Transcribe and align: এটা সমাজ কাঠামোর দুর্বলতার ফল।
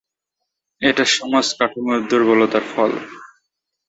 এটা 0.81 1.03
সমাজ 1.15 1.47
কাঠামোর 1.57 1.99
দুর্বলতার 2.09 2.65
ফল। 2.71 2.91